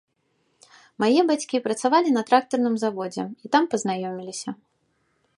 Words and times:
Мае 1.01 1.21
бацькі 1.31 1.59
працавалі 1.67 2.09
на 2.15 2.23
трактарным 2.31 2.75
заводзе 2.83 3.23
і 3.49 3.51
там 3.57 3.63
пазнаёміліся. 3.75 4.49